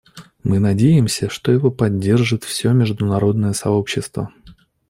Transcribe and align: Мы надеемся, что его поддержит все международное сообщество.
Мы 0.43 0.57
надеемся, 0.57 1.29
что 1.29 1.51
его 1.51 1.69
поддержит 1.69 2.43
все 2.43 2.71
международное 2.73 3.53
сообщество. 3.53 4.33